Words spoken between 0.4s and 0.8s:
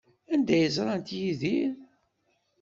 ay